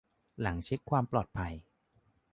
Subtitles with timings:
[0.41, 1.53] หลังเช็คความปลอดภัย